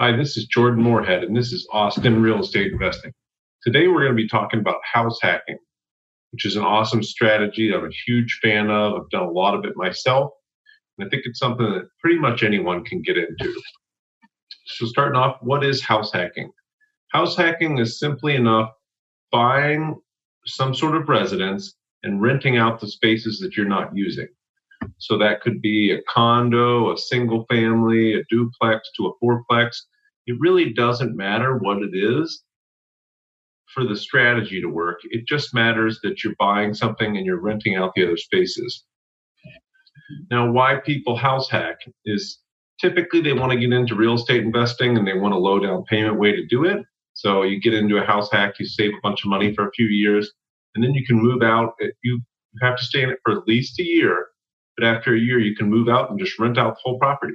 Hi, 0.00 0.16
this 0.16 0.36
is 0.36 0.44
Jordan 0.44 0.80
Moorhead, 0.80 1.24
and 1.24 1.36
this 1.36 1.52
is 1.52 1.66
Austin 1.72 2.22
Real 2.22 2.38
Estate 2.38 2.70
Investing. 2.70 3.10
Today, 3.64 3.88
we're 3.88 4.04
going 4.04 4.16
to 4.16 4.22
be 4.22 4.28
talking 4.28 4.60
about 4.60 4.76
house 4.84 5.18
hacking, 5.20 5.58
which 6.30 6.46
is 6.46 6.54
an 6.54 6.62
awesome 6.62 7.02
strategy 7.02 7.74
I'm 7.74 7.84
a 7.84 7.90
huge 8.06 8.38
fan 8.40 8.70
of. 8.70 8.92
I've 8.92 9.10
done 9.10 9.24
a 9.24 9.30
lot 9.32 9.56
of 9.56 9.64
it 9.64 9.72
myself, 9.74 10.30
and 10.96 11.04
I 11.04 11.10
think 11.10 11.24
it's 11.26 11.40
something 11.40 11.68
that 11.68 11.88
pretty 12.00 12.16
much 12.16 12.44
anyone 12.44 12.84
can 12.84 13.02
get 13.02 13.16
into. 13.18 13.60
So, 14.66 14.86
starting 14.86 15.18
off, 15.18 15.38
what 15.40 15.64
is 15.64 15.82
house 15.82 16.12
hacking? 16.12 16.52
House 17.08 17.36
hacking 17.36 17.78
is 17.78 17.98
simply 17.98 18.36
enough 18.36 18.70
buying 19.32 20.00
some 20.46 20.76
sort 20.76 20.94
of 20.94 21.08
residence 21.08 21.74
and 22.04 22.22
renting 22.22 22.56
out 22.56 22.78
the 22.78 22.86
spaces 22.86 23.40
that 23.40 23.56
you're 23.56 23.66
not 23.66 23.96
using. 23.96 24.28
So 24.98 25.18
that 25.18 25.40
could 25.40 25.60
be 25.60 25.92
a 25.92 26.02
condo, 26.08 26.92
a 26.92 26.98
single 26.98 27.44
family, 27.50 28.14
a 28.14 28.24
duplex 28.30 28.90
to 28.96 29.06
a 29.06 29.24
fourplex. 29.24 29.76
It 30.26 30.36
really 30.40 30.72
doesn't 30.72 31.16
matter 31.16 31.58
what 31.58 31.78
it 31.82 31.90
is 31.94 32.42
for 33.74 33.84
the 33.84 33.96
strategy 33.96 34.60
to 34.60 34.68
work. 34.68 35.00
It 35.04 35.26
just 35.26 35.54
matters 35.54 36.00
that 36.02 36.24
you're 36.24 36.34
buying 36.38 36.74
something 36.74 37.16
and 37.16 37.26
you're 37.26 37.40
renting 37.40 37.76
out 37.76 37.92
the 37.94 38.04
other 38.04 38.16
spaces. 38.16 38.84
Now, 40.30 40.50
why 40.50 40.76
people 40.76 41.16
house 41.16 41.50
hack 41.50 41.78
is 42.04 42.38
typically 42.80 43.20
they 43.20 43.34
want 43.34 43.52
to 43.52 43.58
get 43.58 43.72
into 43.72 43.94
real 43.94 44.14
estate 44.14 44.42
investing 44.42 44.96
and 44.96 45.06
they 45.06 45.18
want 45.18 45.34
a 45.34 45.38
low 45.38 45.58
down 45.58 45.84
payment 45.84 46.18
way 46.18 46.32
to 46.32 46.46
do 46.46 46.64
it. 46.64 46.84
So 47.12 47.42
you 47.42 47.60
get 47.60 47.74
into 47.74 47.98
a 47.98 48.06
house 48.06 48.30
hack, 48.30 48.54
you 48.58 48.66
save 48.66 48.92
a 48.92 49.00
bunch 49.02 49.24
of 49.24 49.30
money 49.30 49.54
for 49.54 49.66
a 49.66 49.72
few 49.72 49.86
years, 49.86 50.30
and 50.74 50.84
then 50.84 50.94
you 50.94 51.04
can 51.04 51.16
move 51.16 51.42
out. 51.42 51.74
You 52.02 52.20
have 52.62 52.76
to 52.78 52.84
stay 52.84 53.02
in 53.02 53.10
it 53.10 53.18
for 53.24 53.32
at 53.32 53.46
least 53.46 53.78
a 53.80 53.84
year 53.84 54.28
but 54.78 54.86
after 54.86 55.14
a 55.14 55.18
year, 55.18 55.40
you 55.40 55.56
can 55.56 55.68
move 55.68 55.88
out 55.88 56.10
and 56.10 56.18
just 56.18 56.38
rent 56.38 56.58
out 56.58 56.74
the 56.74 56.80
whole 56.84 56.98
property. 56.98 57.34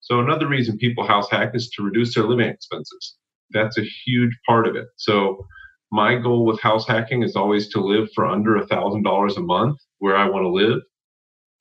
So 0.00 0.20
another 0.20 0.48
reason 0.48 0.78
people 0.78 1.06
house 1.06 1.30
hack 1.30 1.52
is 1.54 1.70
to 1.70 1.82
reduce 1.82 2.14
their 2.14 2.24
living 2.24 2.48
expenses. 2.48 3.16
That's 3.50 3.78
a 3.78 3.84
huge 4.04 4.36
part 4.46 4.66
of 4.66 4.76
it. 4.76 4.86
So 4.96 5.46
my 5.90 6.16
goal 6.16 6.44
with 6.44 6.60
house 6.60 6.86
hacking 6.86 7.22
is 7.22 7.36
always 7.36 7.68
to 7.70 7.80
live 7.80 8.08
for 8.14 8.26
under 8.26 8.56
a 8.56 8.66
thousand 8.66 9.04
dollars 9.04 9.36
a 9.36 9.40
month 9.40 9.78
where 9.98 10.16
I 10.16 10.28
want 10.28 10.44
to 10.44 10.48
live. 10.48 10.80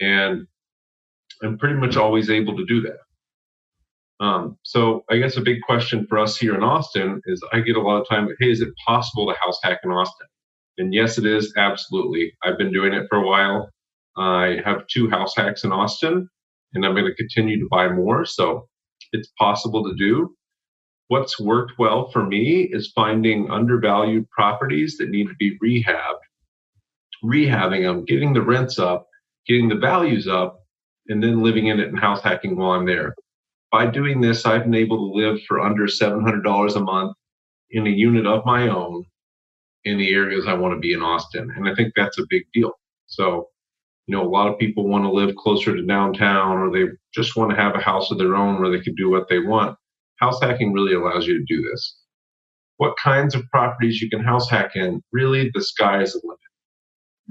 And 0.01 0.47
I'm 1.43 1.57
pretty 1.57 1.75
much 1.75 1.97
always 1.97 2.29
able 2.29 2.57
to 2.57 2.65
do 2.65 2.81
that. 2.81 2.99
Um, 4.25 4.57
so 4.63 5.03
I 5.09 5.17
guess 5.17 5.37
a 5.37 5.41
big 5.41 5.61
question 5.63 6.05
for 6.07 6.19
us 6.19 6.37
here 6.37 6.55
in 6.55 6.63
Austin 6.63 7.21
is 7.25 7.43
I 7.53 7.61
get 7.61 7.75
a 7.77 7.81
lot 7.81 8.01
of 8.01 8.07
time, 8.07 8.29
hey, 8.39 8.51
is 8.51 8.61
it 8.61 8.69
possible 8.85 9.27
to 9.27 9.35
house 9.43 9.59
hack 9.63 9.79
in 9.83 9.91
Austin? 9.91 10.27
And 10.77 10.93
yes, 10.93 11.17
it 11.17 11.25
is 11.25 11.53
absolutely. 11.57 12.33
I've 12.43 12.57
been 12.57 12.73
doing 12.73 12.93
it 12.93 13.07
for 13.09 13.17
a 13.17 13.25
while. 13.25 13.69
I 14.17 14.59
have 14.65 14.87
two 14.87 15.09
house 15.09 15.35
hacks 15.35 15.63
in 15.63 15.71
Austin, 15.71 16.29
and 16.73 16.85
I'm 16.85 16.93
going 16.93 17.05
to 17.05 17.15
continue 17.15 17.59
to 17.59 17.67
buy 17.69 17.89
more. 17.89 18.25
So 18.25 18.67
it's 19.11 19.31
possible 19.37 19.83
to 19.83 19.95
do. 19.95 20.35
What's 21.07 21.39
worked 21.39 21.73
well 21.77 22.09
for 22.11 22.25
me 22.25 22.69
is 22.71 22.93
finding 22.95 23.51
undervalued 23.51 24.29
properties 24.29 24.97
that 24.97 25.09
need 25.09 25.27
to 25.27 25.35
be 25.35 25.57
rehabbed, 25.59 26.21
rehabbing 27.23 27.83
them, 27.83 28.05
getting 28.05 28.33
the 28.33 28.41
rents 28.41 28.79
up, 28.79 29.07
getting 29.45 29.67
the 29.67 29.75
values 29.75 30.27
up, 30.27 30.59
and 31.07 31.21
then 31.21 31.43
living 31.43 31.67
in 31.67 31.79
it 31.79 31.89
and 31.89 31.99
house 31.99 32.21
hacking 32.21 32.55
while 32.55 32.71
I'm 32.71 32.85
there. 32.85 33.13
By 33.71 33.87
doing 33.87 34.21
this, 34.21 34.45
I've 34.45 34.63
been 34.63 34.75
able 34.75 34.97
to 34.97 35.17
live 35.17 35.41
for 35.47 35.59
under 35.59 35.87
$700 35.87 36.75
a 36.75 36.79
month 36.79 37.15
in 37.71 37.87
a 37.87 37.89
unit 37.89 38.25
of 38.25 38.45
my 38.45 38.67
own 38.67 39.03
in 39.83 39.97
the 39.97 40.13
areas 40.13 40.45
I 40.47 40.53
want 40.53 40.73
to 40.75 40.79
be 40.79 40.93
in 40.93 41.01
Austin. 41.01 41.49
And 41.55 41.67
I 41.67 41.75
think 41.75 41.93
that's 41.95 42.19
a 42.19 42.25
big 42.29 42.43
deal. 42.53 42.71
So 43.07 43.47
you 44.07 44.15
know, 44.15 44.23
a 44.23 44.29
lot 44.29 44.47
of 44.47 44.59
people 44.59 44.87
want 44.87 45.03
to 45.03 45.11
live 45.11 45.35
closer 45.35 45.75
to 45.75 45.85
downtown 45.85 46.57
or 46.57 46.71
they 46.71 46.91
just 47.13 47.35
want 47.35 47.51
to 47.51 47.55
have 47.55 47.75
a 47.75 47.81
house 47.81 48.11
of 48.11 48.17
their 48.17 48.35
own 48.35 48.59
where 48.59 48.71
they 48.71 48.83
can 48.83 48.95
do 48.95 49.09
what 49.09 49.29
they 49.29 49.39
want. 49.39 49.77
House 50.17 50.39
hacking 50.41 50.73
really 50.73 50.93
allows 50.93 51.27
you 51.27 51.37
to 51.37 51.45
do 51.45 51.61
this. 51.61 51.97
What 52.77 52.97
kinds 52.97 53.35
of 53.35 53.47
properties 53.51 54.01
you 54.01 54.09
can 54.09 54.23
house 54.23 54.49
hack 54.49 54.75
in? 54.75 55.01
Really, 55.11 55.51
the 55.53 55.61
sky 55.61 56.01
is 56.01 56.13
the 56.13 56.21
limit. 56.23 56.39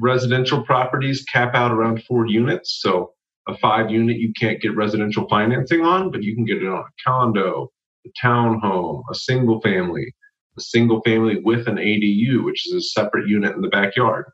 Residential 0.01 0.63
properties 0.65 1.25
cap 1.25 1.55
out 1.55 1.73
around 1.73 2.05
four 2.05 2.27
units. 2.27 2.79
So 2.81 3.13
a 3.49 3.57
five 3.59 3.91
unit 3.91 4.19
you 4.19 4.33
can't 4.39 4.61
get 4.61 4.77
residential 4.77 5.27
financing 5.29 5.83
on, 5.83 6.11
but 6.11 6.23
you 6.23 6.35
can 6.35 6.45
get 6.45 6.63
it 6.63 6.69
on 6.69 6.79
a 6.79 7.05
condo, 7.05 7.71
a 8.07 8.11
townhome, 8.25 9.03
a 9.11 9.15
single 9.15 9.61
family, 9.61 10.15
a 10.57 10.61
single 10.61 11.01
family 11.03 11.41
with 11.43 11.67
an 11.67 11.77
ADU, 11.77 12.45
which 12.45 12.67
is 12.67 12.75
a 12.75 12.81
separate 12.81 13.29
unit 13.29 13.55
in 13.55 13.61
the 13.61 13.69
backyard. 13.69 14.27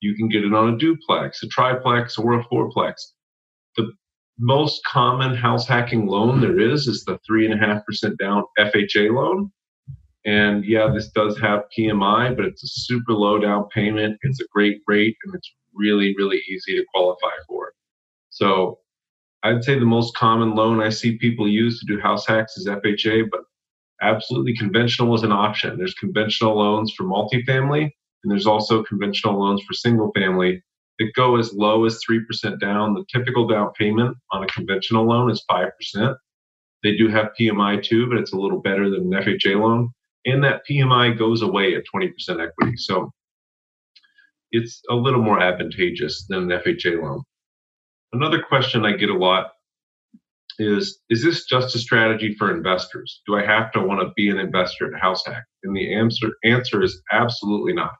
You 0.00 0.14
can 0.14 0.28
get 0.28 0.44
it 0.44 0.54
on 0.54 0.74
a 0.74 0.78
duplex, 0.78 1.42
a 1.42 1.48
triplex, 1.48 2.18
or 2.18 2.38
a 2.38 2.44
fourplex. 2.44 2.94
The 3.76 3.92
most 4.38 4.82
common 4.84 5.34
house 5.34 5.66
hacking 5.66 6.06
loan 6.06 6.40
there 6.40 6.58
is 6.58 6.86
is 6.88 7.04
the 7.04 7.18
3.5% 7.30 8.18
down 8.18 8.44
FHA 8.58 9.14
loan. 9.14 9.52
And 10.24 10.64
yeah, 10.64 10.90
this 10.92 11.08
does 11.10 11.38
have 11.38 11.64
PMI, 11.76 12.36
but 12.36 12.44
it's 12.44 12.62
a 12.62 12.68
super 12.68 13.12
low 13.12 13.38
down 13.38 13.68
payment. 13.68 14.18
It's 14.22 14.40
a 14.40 14.46
great 14.52 14.80
rate 14.86 15.16
and 15.24 15.34
it's 15.34 15.50
really, 15.74 16.14
really 16.16 16.42
easy 16.48 16.76
to 16.76 16.84
qualify 16.92 17.34
for. 17.46 17.72
So 18.30 18.78
I'd 19.42 19.64
say 19.64 19.78
the 19.78 19.84
most 19.84 20.14
common 20.16 20.54
loan 20.54 20.80
I 20.80 20.90
see 20.90 21.18
people 21.18 21.48
use 21.48 21.80
to 21.80 21.86
do 21.86 22.00
house 22.00 22.26
hacks 22.26 22.56
is 22.56 22.68
FHA, 22.68 23.28
but 23.30 23.40
absolutely 24.02 24.56
conventional 24.56 25.14
is 25.14 25.22
an 25.22 25.32
option. 25.32 25.78
There's 25.78 25.94
conventional 25.94 26.58
loans 26.58 26.92
for 26.96 27.04
multifamily 27.04 27.90
and 28.22 28.30
there's 28.30 28.46
also 28.46 28.82
conventional 28.82 29.40
loans 29.40 29.62
for 29.62 29.72
single 29.72 30.12
family 30.12 30.62
that 30.98 31.14
go 31.14 31.36
as 31.36 31.54
low 31.54 31.86
as 31.86 32.00
3% 32.08 32.60
down. 32.60 32.94
The 32.94 33.04
typical 33.12 33.46
down 33.46 33.72
payment 33.78 34.16
on 34.32 34.44
a 34.44 34.46
conventional 34.46 35.06
loan 35.06 35.30
is 35.30 35.44
5%. 35.50 35.70
They 36.82 36.96
do 36.96 37.08
have 37.08 37.32
PMI 37.38 37.82
too, 37.82 38.06
but 38.08 38.18
it's 38.18 38.32
a 38.32 38.38
little 38.38 38.60
better 38.60 38.90
than 38.90 39.12
an 39.12 39.22
FHA 39.22 39.60
loan. 39.60 39.90
And 40.26 40.44
that 40.44 40.62
PMI 40.70 41.18
goes 41.18 41.42
away 41.42 41.74
at 41.74 41.84
20% 41.94 42.12
equity. 42.42 42.76
So 42.76 43.10
it's 44.52 44.82
a 44.90 44.94
little 44.94 45.22
more 45.22 45.40
advantageous 45.40 46.26
than 46.28 46.50
an 46.50 46.60
FHA 46.60 47.02
loan. 47.02 47.22
Another 48.12 48.42
question 48.42 48.84
I 48.84 48.92
get 48.92 49.10
a 49.10 49.16
lot 49.16 49.52
is 50.58 51.00
Is 51.08 51.22
this 51.22 51.44
just 51.44 51.74
a 51.74 51.78
strategy 51.78 52.34
for 52.38 52.54
investors? 52.54 53.22
Do 53.26 53.36
I 53.36 53.44
have 53.44 53.72
to 53.72 53.80
want 53.80 54.00
to 54.00 54.12
be 54.16 54.28
an 54.28 54.38
investor 54.38 54.94
at 54.94 55.00
House 55.00 55.24
Hack? 55.24 55.44
And 55.62 55.74
the 55.74 55.94
answer, 55.94 56.28
answer 56.44 56.82
is 56.82 57.00
absolutely 57.12 57.72
not. 57.72 57.92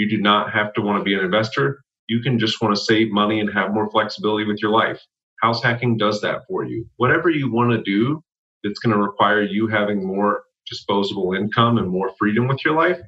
You 0.00 0.08
do 0.08 0.16
not 0.16 0.50
have 0.50 0.72
to 0.72 0.80
want 0.80 0.98
to 0.98 1.04
be 1.04 1.12
an 1.12 1.22
investor. 1.22 1.84
You 2.06 2.20
can 2.22 2.38
just 2.38 2.62
want 2.62 2.74
to 2.74 2.82
save 2.82 3.12
money 3.12 3.38
and 3.38 3.52
have 3.52 3.74
more 3.74 3.90
flexibility 3.90 4.46
with 4.46 4.62
your 4.62 4.70
life. 4.70 4.98
House 5.42 5.62
hacking 5.62 5.98
does 5.98 6.22
that 6.22 6.40
for 6.48 6.64
you. 6.64 6.86
Whatever 6.96 7.28
you 7.28 7.52
want 7.52 7.72
to 7.72 7.82
do 7.82 8.24
that's 8.64 8.78
going 8.78 8.96
to 8.96 9.02
require 9.02 9.42
you 9.42 9.66
having 9.66 10.06
more 10.06 10.44
disposable 10.66 11.34
income 11.34 11.76
and 11.76 11.86
more 11.86 12.12
freedom 12.18 12.48
with 12.48 12.64
your 12.64 12.74
life, 12.74 12.98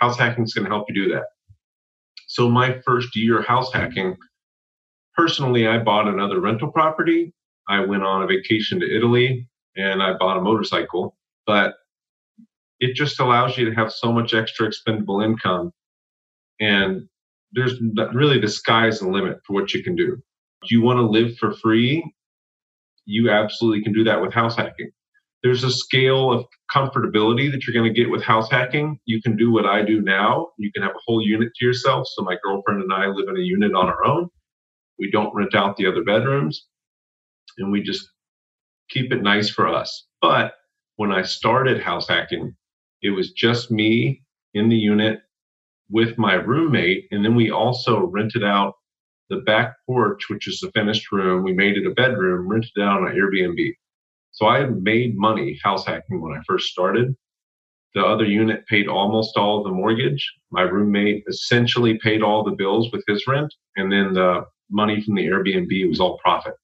house 0.00 0.18
hacking 0.18 0.42
is 0.42 0.52
going 0.52 0.64
to 0.64 0.70
help 0.72 0.86
you 0.88 0.94
do 0.96 1.14
that. 1.14 1.26
So, 2.26 2.50
my 2.50 2.80
first 2.84 3.14
year 3.14 3.42
house 3.42 3.72
hacking, 3.72 4.16
personally, 5.16 5.68
I 5.68 5.78
bought 5.78 6.08
another 6.08 6.40
rental 6.40 6.72
property. 6.72 7.32
I 7.68 7.78
went 7.84 8.02
on 8.02 8.24
a 8.24 8.26
vacation 8.26 8.80
to 8.80 8.96
Italy 8.96 9.48
and 9.76 10.02
I 10.02 10.14
bought 10.14 10.36
a 10.36 10.40
motorcycle. 10.40 11.16
But 11.46 11.74
it 12.80 12.96
just 12.96 13.20
allows 13.20 13.56
you 13.56 13.66
to 13.66 13.74
have 13.76 13.92
so 13.92 14.12
much 14.12 14.34
extra 14.34 14.66
expendable 14.66 15.20
income 15.20 15.72
and 16.60 17.08
there's 17.52 17.80
really 18.14 18.40
the 18.40 18.48
sky's 18.48 19.00
the 19.00 19.08
limit 19.08 19.38
for 19.46 19.54
what 19.54 19.74
you 19.74 19.82
can 19.82 19.96
do. 19.96 20.16
If 20.62 20.70
you 20.70 20.82
want 20.82 20.98
to 20.98 21.02
live 21.02 21.36
for 21.38 21.52
free, 21.54 22.04
you 23.06 23.30
absolutely 23.30 23.82
can 23.82 23.92
do 23.92 24.04
that 24.04 24.20
with 24.20 24.32
house 24.32 24.56
hacking. 24.56 24.90
There's 25.42 25.64
a 25.64 25.70
scale 25.70 26.30
of 26.30 26.44
comfortability 26.74 27.50
that 27.50 27.66
you're 27.66 27.74
going 27.74 27.92
to 27.92 27.98
get 27.98 28.10
with 28.10 28.22
house 28.22 28.50
hacking. 28.50 29.00
You 29.06 29.22
can 29.22 29.36
do 29.36 29.50
what 29.50 29.64
I 29.64 29.82
do 29.82 30.02
now. 30.02 30.48
You 30.58 30.70
can 30.70 30.82
have 30.82 30.92
a 30.92 31.00
whole 31.06 31.24
unit 31.24 31.50
to 31.56 31.64
yourself. 31.64 32.06
So 32.08 32.22
my 32.22 32.36
girlfriend 32.44 32.82
and 32.82 32.92
I 32.92 33.06
live 33.06 33.28
in 33.28 33.36
a 33.36 33.40
unit 33.40 33.74
on 33.74 33.86
our 33.86 34.04
own. 34.04 34.28
We 34.98 35.10
don't 35.10 35.34
rent 35.34 35.54
out 35.54 35.76
the 35.76 35.86
other 35.86 36.04
bedrooms 36.04 36.66
and 37.56 37.72
we 37.72 37.82
just 37.82 38.06
keep 38.90 39.12
it 39.12 39.22
nice 39.22 39.48
for 39.48 39.66
us. 39.66 40.06
But 40.20 40.52
when 40.96 41.10
I 41.10 41.22
started 41.22 41.80
house 41.80 42.06
hacking, 42.06 42.54
it 43.00 43.10
was 43.10 43.32
just 43.32 43.70
me 43.70 44.22
in 44.52 44.68
the 44.68 44.76
unit 44.76 45.20
with 45.90 46.16
my 46.18 46.34
roommate. 46.34 47.06
And 47.10 47.24
then 47.24 47.34
we 47.34 47.50
also 47.50 48.06
rented 48.06 48.44
out 48.44 48.74
the 49.28 49.38
back 49.38 49.74
porch, 49.86 50.28
which 50.28 50.48
is 50.48 50.60
the 50.60 50.70
finished 50.72 51.10
room. 51.12 51.44
We 51.44 51.52
made 51.52 51.76
it 51.76 51.86
a 51.86 51.94
bedroom, 51.94 52.48
rented 52.48 52.72
it 52.76 52.82
out 52.82 53.02
on 53.02 53.14
Airbnb. 53.14 53.74
So 54.32 54.46
I 54.46 54.66
made 54.66 55.16
money 55.16 55.58
house 55.62 55.86
hacking 55.86 56.20
when 56.20 56.36
I 56.36 56.42
first 56.46 56.68
started. 56.68 57.14
The 57.94 58.04
other 58.04 58.24
unit 58.24 58.66
paid 58.66 58.86
almost 58.86 59.36
all 59.36 59.64
the 59.64 59.70
mortgage. 59.70 60.32
My 60.50 60.62
roommate 60.62 61.24
essentially 61.28 61.98
paid 61.98 62.22
all 62.22 62.44
the 62.44 62.52
bills 62.52 62.90
with 62.92 63.04
his 63.08 63.26
rent. 63.26 63.52
And 63.76 63.90
then 63.90 64.12
the 64.12 64.44
money 64.70 65.02
from 65.02 65.16
the 65.16 65.26
Airbnb 65.26 65.88
was 65.88 66.00
all 66.00 66.18
profit. 66.18 66.54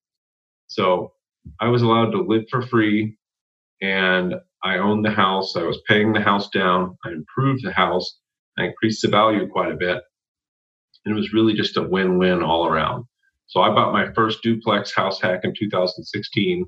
So 0.69 1.13
I 1.61 1.69
was 1.69 1.83
allowed 1.83 2.11
to 2.13 2.23
live 2.23 2.45
for 2.51 2.63
free 2.63 3.17
and 3.83 4.35
I 4.63 4.79
owned 4.79 5.05
the 5.05 5.11
house. 5.11 5.57
I 5.57 5.63
was 5.63 5.81
paying 5.89 6.13
the 6.13 6.21
house 6.21 6.49
down. 6.51 6.97
I 7.05 7.11
improved 7.11 7.65
the 7.65 7.73
house. 7.73 8.19
I 8.59 8.65
increased 8.65 9.03
the 9.03 9.09
value 9.09 9.49
quite 9.49 9.73
a 9.73 9.77
bit. 9.77 10.03
And 11.05 11.15
it 11.15 11.19
was 11.19 11.33
really 11.33 11.55
just 11.55 11.77
a 11.77 11.83
win 11.83 12.19
win 12.19 12.43
all 12.43 12.67
around. 12.67 13.05
So 13.47 13.61
I 13.61 13.69
bought 13.69 13.93
my 13.93 14.13
first 14.13 14.43
duplex 14.43 14.93
house 14.95 15.21
hack 15.21 15.41
in 15.45 15.55
2016 15.57 16.67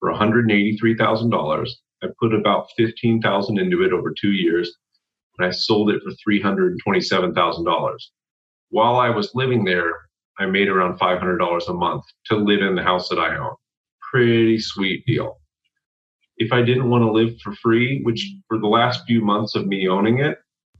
for 0.00 0.12
$183,000. 0.12 1.68
I 2.02 2.06
put 2.20 2.34
about 2.34 2.68
15,000 2.76 3.58
into 3.58 3.82
it 3.82 3.92
over 3.92 4.12
two 4.12 4.32
years 4.32 4.74
and 5.38 5.46
I 5.46 5.50
sold 5.50 5.90
it 5.90 6.02
for 6.02 6.12
$327,000. 6.30 7.96
While 8.70 8.96
I 8.96 9.10
was 9.10 9.34
living 9.34 9.64
there, 9.64 9.92
I 10.38 10.46
made 10.46 10.68
around 10.68 10.98
$500 10.98 11.68
a 11.68 11.72
month 11.72 12.04
to 12.26 12.36
live 12.36 12.60
in 12.60 12.74
the 12.74 12.82
house 12.82 13.08
that 13.08 13.18
I 13.18 13.36
own. 13.36 13.54
Pretty 14.10 14.58
sweet 14.58 15.04
deal. 15.06 15.40
If 16.36 16.52
I 16.52 16.62
didn't 16.62 16.90
want 16.90 17.02
to 17.02 17.12
live 17.12 17.40
for 17.40 17.54
free, 17.54 18.02
which 18.02 18.32
for 18.48 18.58
the 18.58 18.66
last 18.66 19.04
few 19.06 19.24
months 19.24 19.54
of 19.54 19.66
me 19.66 19.88
owning 19.88 20.18
it, 20.18 20.38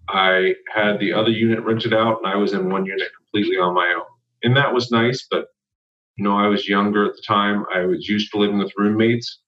I 0.09 0.55
had 0.73 0.99
the 0.99 1.13
other 1.13 1.31
unit 1.31 1.65
rented 1.65 1.95
out 1.95 2.19
and 2.19 2.27
I 2.27 2.37
was 2.37 2.53
in 2.53 2.71
one 2.71 2.87
unit 2.87 3.09
completely 3.17 3.57
on 3.57 3.75
my 3.75 3.93
own. 3.97 4.07
And 4.43 4.57
that 4.57 4.73
was 4.73 4.91
nice, 4.91 5.27
but 5.31 5.47
you 6.17 6.25
know, 6.25 6.37
I 6.37 6.47
was 6.47 6.69
younger 6.69 7.05
at 7.07 7.17
the 7.17 7.23
time. 7.27 7.65
I 7.75 7.85
was 7.87 8.09
used 8.09 8.31
to 8.33 8.39
living 8.39 8.59
with 8.59 8.73
roommates. 8.77 9.41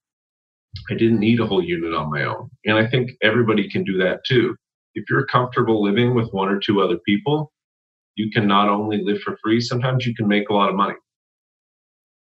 I 0.90 0.94
didn't 0.94 1.20
need 1.20 1.40
a 1.40 1.46
whole 1.46 1.62
unit 1.62 1.94
on 1.94 2.10
my 2.10 2.24
own. 2.24 2.50
And 2.64 2.76
I 2.76 2.86
think 2.86 3.12
everybody 3.22 3.68
can 3.68 3.84
do 3.84 3.98
that 3.98 4.24
too. 4.24 4.56
If 4.94 5.04
you're 5.08 5.26
comfortable 5.26 5.82
living 5.82 6.14
with 6.14 6.30
one 6.32 6.48
or 6.48 6.58
two 6.58 6.80
other 6.80 6.98
people, 7.06 7.52
you 8.16 8.30
can 8.30 8.46
not 8.46 8.68
only 8.68 9.02
live 9.02 9.20
for 9.20 9.38
free, 9.42 9.60
sometimes 9.60 10.06
you 10.06 10.14
can 10.14 10.26
make 10.26 10.48
a 10.48 10.54
lot 10.54 10.70
of 10.70 10.74
money. 10.74 10.94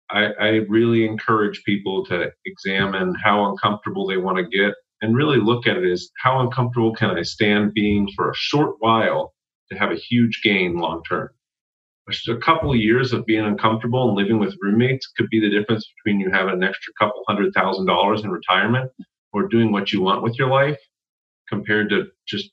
I, 0.09 0.25
I 0.39 0.47
really 0.67 1.05
encourage 1.05 1.63
people 1.63 2.05
to 2.05 2.31
examine 2.45 3.13
how 3.23 3.49
uncomfortable 3.49 4.07
they 4.07 4.17
want 4.17 4.37
to 4.37 4.43
get 4.43 4.73
and 5.01 5.15
really 5.15 5.37
look 5.37 5.67
at 5.67 5.77
it 5.77 5.91
as 5.91 6.09
how 6.21 6.39
uncomfortable 6.39 6.93
can 6.93 7.11
I 7.11 7.21
stand 7.21 7.73
being 7.73 8.09
for 8.15 8.29
a 8.31 8.35
short 8.35 8.75
while 8.79 9.33
to 9.71 9.77
have 9.77 9.91
a 9.91 9.95
huge 9.95 10.41
gain 10.43 10.77
long 10.77 11.03
term. 11.07 11.29
A 12.29 12.37
couple 12.37 12.71
of 12.71 12.77
years 12.77 13.11
of 13.11 13.25
being 13.25 13.43
uncomfortable 13.43 14.07
and 14.07 14.17
living 14.17 14.39
with 14.39 14.55
roommates 14.61 15.07
could 15.17 15.29
be 15.29 15.41
the 15.41 15.49
difference 15.49 15.85
between 15.97 16.21
you 16.21 16.31
having 16.31 16.53
an 16.53 16.63
extra 16.63 16.93
couple 16.97 17.21
hundred 17.27 17.53
thousand 17.53 17.85
dollars 17.85 18.23
in 18.23 18.31
retirement 18.31 18.89
or 19.33 19.47
doing 19.47 19.73
what 19.73 19.91
you 19.91 20.01
want 20.01 20.23
with 20.23 20.39
your 20.39 20.49
life 20.49 20.79
compared 21.49 21.89
to 21.89 22.05
just 22.25 22.49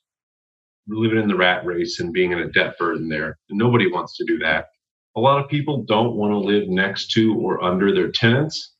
living 0.87 1.19
in 1.19 1.27
the 1.27 1.35
rat 1.35 1.65
race 1.65 1.99
and 2.01 2.13
being 2.13 2.33
in 2.33 2.39
a 2.39 2.49
debt 2.49 2.77
burden 2.77 3.07
there. 3.07 3.37
Nobody 3.49 3.89
wants 3.89 4.17
to 4.17 4.25
do 4.25 4.37
that. 4.39 4.67
A 5.15 5.21
lot 5.21 5.41
of 5.41 5.49
people 5.49 5.83
don't 5.83 6.15
want 6.15 6.31
to 6.31 6.37
live 6.37 6.67
next 6.67 7.11
to 7.11 7.33
or 7.39 7.63
under 7.63 7.93
their 7.93 8.11
tenants. 8.11 8.73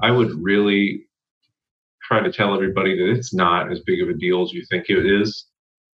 I 0.00 0.10
would 0.10 0.32
really 0.42 1.06
try 2.04 2.20
to 2.20 2.32
tell 2.32 2.54
everybody 2.54 2.96
that 2.96 3.10
it's 3.10 3.34
not 3.34 3.72
as 3.72 3.80
big 3.80 4.02
of 4.02 4.08
a 4.08 4.14
deal 4.14 4.42
as 4.42 4.52
you 4.52 4.64
think 4.70 4.86
it 4.88 5.06
is. 5.06 5.46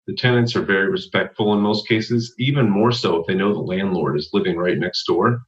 The 0.07 0.15
tenants 0.15 0.57
are 0.57 0.63
very 0.63 0.91
respectful 0.91 1.55
in 1.55 1.61
most 1.61 1.87
cases, 1.87 2.35
even 2.39 2.69
more 2.69 2.93
so 2.93 3.17
if 3.17 3.27
they 3.27 3.35
know 3.35 3.53
the 3.53 3.61
landlord 3.61 4.19
is 4.19 4.31
living 4.33 4.57
right 4.57 4.79
next 4.79 5.05
door. 5.05 5.43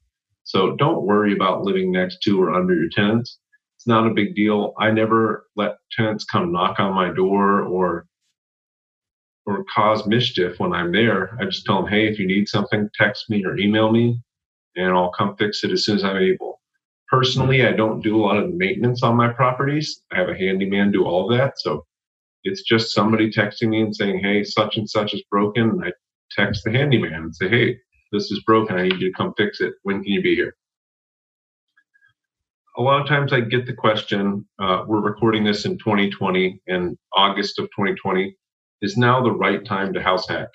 So 0.44 0.76
don't 0.76 1.02
worry 1.02 1.32
about 1.32 1.64
living 1.64 1.90
next 1.90 2.22
to 2.22 2.40
or 2.40 2.52
under 2.52 2.74
your 2.74 2.88
tenants. 2.90 3.38
It's 3.76 3.86
not 3.86 4.06
a 4.06 4.14
big 4.14 4.36
deal. 4.36 4.74
I 4.78 4.90
never 4.92 5.46
let 5.56 5.78
tenants 5.90 6.24
come 6.24 6.52
knock 6.52 6.78
on 6.78 6.94
my 6.94 7.12
door 7.12 7.62
or 7.62 8.06
or 9.44 9.64
cause 9.74 10.06
mischief 10.06 10.60
when 10.60 10.72
I'm 10.72 10.92
there. 10.92 11.36
I 11.40 11.44
just 11.46 11.64
tell 11.64 11.82
them, 11.82 11.90
hey, 11.90 12.06
if 12.06 12.18
you 12.20 12.26
need 12.28 12.48
something, 12.48 12.88
text 12.94 13.28
me 13.28 13.44
or 13.44 13.58
email 13.58 13.90
me, 13.90 14.20
and 14.76 14.92
I'll 14.92 15.10
come 15.10 15.36
fix 15.36 15.64
it 15.64 15.72
as 15.72 15.84
soon 15.84 15.96
as 15.96 16.04
I'm 16.04 16.16
able. 16.16 16.60
Personally, 17.12 17.66
I 17.66 17.72
don't 17.72 18.00
do 18.00 18.16
a 18.16 18.24
lot 18.24 18.38
of 18.38 18.54
maintenance 18.54 19.02
on 19.02 19.16
my 19.16 19.28
properties. 19.28 20.00
I 20.10 20.16
have 20.16 20.30
a 20.30 20.34
handyman 20.34 20.90
do 20.90 21.04
all 21.04 21.30
of 21.30 21.38
that. 21.38 21.60
So 21.60 21.84
it's 22.42 22.62
just 22.62 22.94
somebody 22.94 23.30
texting 23.30 23.68
me 23.68 23.82
and 23.82 23.94
saying, 23.94 24.20
hey, 24.20 24.42
such 24.42 24.78
and 24.78 24.88
such 24.88 25.12
is 25.12 25.22
broken. 25.30 25.68
And 25.68 25.84
I 25.84 25.92
text 26.30 26.64
the 26.64 26.72
handyman 26.72 27.12
and 27.12 27.36
say, 27.36 27.50
hey, 27.50 27.76
this 28.12 28.30
is 28.30 28.42
broken. 28.46 28.76
I 28.78 28.84
need 28.84 28.98
you 28.98 29.10
to 29.10 29.14
come 29.14 29.34
fix 29.36 29.60
it. 29.60 29.74
When 29.82 30.02
can 30.02 30.10
you 30.10 30.22
be 30.22 30.34
here? 30.34 30.56
A 32.78 32.82
lot 32.82 33.02
of 33.02 33.06
times 33.06 33.30
I 33.34 33.40
get 33.40 33.66
the 33.66 33.74
question, 33.74 34.48
uh, 34.58 34.84
we're 34.86 35.02
recording 35.02 35.44
this 35.44 35.66
in 35.66 35.76
2020 35.76 36.62
and 36.68 36.96
August 37.14 37.58
of 37.58 37.66
2020 37.66 38.34
is 38.80 38.96
now 38.96 39.22
the 39.22 39.30
right 39.30 39.62
time 39.66 39.92
to 39.92 40.02
house 40.02 40.26
hack. 40.26 40.48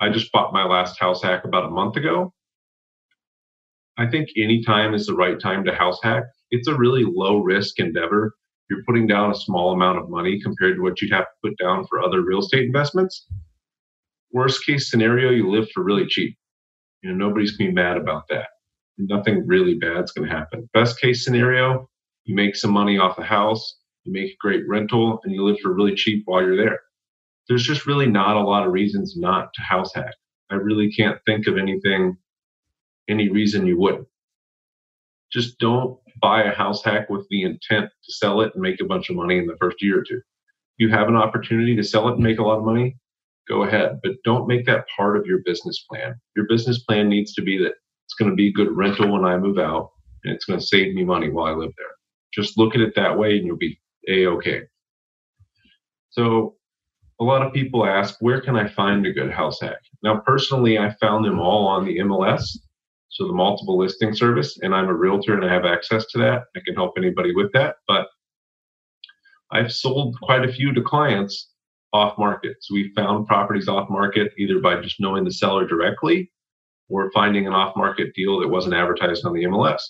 I 0.00 0.08
just 0.08 0.32
bought 0.32 0.54
my 0.54 0.64
last 0.64 0.98
house 0.98 1.22
hack 1.22 1.44
about 1.44 1.66
a 1.66 1.70
month 1.70 1.96
ago. 1.96 2.32
I 3.98 4.06
think 4.06 4.28
any 4.36 4.62
time 4.62 4.94
is 4.94 5.06
the 5.06 5.14
right 5.14 5.38
time 5.38 5.64
to 5.64 5.74
house 5.74 5.98
hack. 6.02 6.24
It's 6.50 6.68
a 6.68 6.76
really 6.76 7.04
low 7.04 7.38
risk 7.40 7.78
endeavor. 7.78 8.34
You're 8.70 8.84
putting 8.86 9.06
down 9.06 9.30
a 9.30 9.34
small 9.34 9.72
amount 9.72 9.98
of 9.98 10.08
money 10.08 10.40
compared 10.40 10.76
to 10.76 10.82
what 10.82 11.00
you'd 11.00 11.12
have 11.12 11.24
to 11.24 11.48
put 11.48 11.58
down 11.58 11.86
for 11.86 12.02
other 12.02 12.22
real 12.22 12.40
estate 12.40 12.64
investments. 12.64 13.26
Worst 14.32 14.64
case 14.64 14.90
scenario, 14.90 15.30
you 15.30 15.50
live 15.50 15.68
for 15.72 15.82
really 15.82 16.06
cheap. 16.06 16.36
You 17.02 17.10
know, 17.10 17.28
nobody's 17.28 17.56
gonna 17.56 17.70
be 17.70 17.74
mad 17.74 17.96
about 17.96 18.28
that. 18.28 18.48
Nothing 18.98 19.46
really 19.46 19.74
bad's 19.74 20.12
gonna 20.12 20.28
happen. 20.28 20.68
Best 20.74 21.00
case 21.00 21.24
scenario, 21.24 21.88
you 22.24 22.34
make 22.34 22.56
some 22.56 22.72
money 22.72 22.98
off 22.98 23.16
the 23.16 23.24
house, 23.24 23.78
you 24.04 24.12
make 24.12 24.32
a 24.32 24.36
great 24.40 24.68
rental, 24.68 25.20
and 25.24 25.32
you 25.34 25.44
live 25.44 25.58
for 25.60 25.72
really 25.72 25.94
cheap 25.94 26.22
while 26.26 26.42
you're 26.42 26.56
there 26.56 26.80
there's 27.48 27.64
just 27.64 27.86
really 27.86 28.06
not 28.06 28.36
a 28.36 28.42
lot 28.42 28.66
of 28.66 28.72
reasons 28.72 29.16
not 29.16 29.52
to 29.54 29.62
house 29.62 29.92
hack. 29.94 30.14
I 30.50 30.56
really 30.56 30.90
can't 30.92 31.18
think 31.26 31.46
of 31.46 31.56
anything, 31.56 32.16
any 33.08 33.28
reason 33.28 33.66
you 33.66 33.78
wouldn't. 33.78 34.06
Just 35.32 35.58
don't 35.58 35.98
buy 36.20 36.42
a 36.42 36.54
house 36.54 36.82
hack 36.82 37.10
with 37.10 37.26
the 37.30 37.42
intent 37.42 37.90
to 38.04 38.12
sell 38.12 38.40
it 38.40 38.52
and 38.54 38.62
make 38.62 38.80
a 38.80 38.86
bunch 38.86 39.10
of 39.10 39.16
money 39.16 39.38
in 39.38 39.46
the 39.46 39.56
first 39.60 39.82
year 39.82 40.00
or 40.00 40.04
two. 40.04 40.20
You 40.78 40.88
have 40.90 41.08
an 41.08 41.16
opportunity 41.16 41.76
to 41.76 41.84
sell 41.84 42.08
it 42.08 42.14
and 42.14 42.22
make 42.22 42.38
a 42.38 42.44
lot 42.44 42.58
of 42.58 42.64
money, 42.64 42.96
go 43.48 43.64
ahead, 43.64 43.98
but 44.02 44.12
don't 44.24 44.46
make 44.46 44.64
that 44.66 44.84
part 44.96 45.16
of 45.16 45.26
your 45.26 45.40
business 45.44 45.84
plan. 45.90 46.14
Your 46.36 46.46
business 46.48 46.80
plan 46.84 47.08
needs 47.08 47.34
to 47.34 47.42
be 47.42 47.58
that 47.58 47.74
it's 48.06 48.14
going 48.18 48.30
to 48.30 48.36
be 48.36 48.52
good 48.52 48.74
rental 48.74 49.12
when 49.12 49.24
I 49.24 49.36
move 49.36 49.58
out 49.58 49.90
and 50.24 50.34
it's 50.34 50.44
going 50.44 50.58
to 50.58 50.66
save 50.66 50.94
me 50.94 51.04
money 51.04 51.30
while 51.30 51.46
I 51.46 51.56
live 51.56 51.72
there. 51.76 51.86
Just 52.32 52.58
look 52.58 52.74
at 52.74 52.80
it 52.80 52.94
that 52.94 53.18
way 53.18 53.36
and 53.36 53.46
you'll 53.46 53.56
be 53.56 53.80
a 54.08 54.26
okay. 54.26 54.62
So 56.10 56.56
a 57.20 57.24
lot 57.24 57.42
of 57.42 57.52
people 57.52 57.84
ask, 57.84 58.16
where 58.20 58.40
can 58.40 58.56
I 58.56 58.68
find 58.68 59.04
a 59.04 59.12
good 59.12 59.30
house 59.30 59.60
hack? 59.60 59.80
Now, 60.02 60.22
personally, 60.24 60.78
I 60.78 60.94
found 61.00 61.24
them 61.24 61.40
all 61.40 61.66
on 61.66 61.84
the 61.84 61.98
MLS, 61.98 62.56
so 63.08 63.26
the 63.26 63.32
multiple 63.32 63.78
listing 63.78 64.14
service, 64.14 64.58
and 64.62 64.74
I'm 64.74 64.88
a 64.88 64.94
realtor 64.94 65.34
and 65.34 65.44
I 65.44 65.52
have 65.52 65.64
access 65.64 66.06
to 66.06 66.18
that. 66.18 66.44
I 66.56 66.60
can 66.64 66.74
help 66.74 66.94
anybody 66.96 67.34
with 67.34 67.52
that. 67.52 67.76
But 67.86 68.08
I've 69.50 69.72
sold 69.72 70.16
quite 70.20 70.44
a 70.44 70.52
few 70.52 70.74
to 70.74 70.82
clients 70.82 71.50
off 71.92 72.18
market. 72.18 72.56
So 72.60 72.74
we 72.74 72.92
found 72.94 73.26
properties 73.26 73.68
off 73.68 73.88
market 73.88 74.32
either 74.36 74.60
by 74.60 74.80
just 74.80 75.00
knowing 75.00 75.24
the 75.24 75.32
seller 75.32 75.66
directly 75.66 76.30
or 76.88 77.10
finding 77.12 77.46
an 77.46 77.54
off 77.54 77.76
market 77.76 78.14
deal 78.14 78.40
that 78.40 78.48
wasn't 78.48 78.74
advertised 78.74 79.24
on 79.24 79.32
the 79.32 79.44
MLS. 79.44 79.80